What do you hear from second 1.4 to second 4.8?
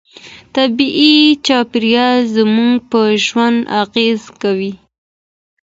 چاپيريال زموږ په ژوند اغېز کوي.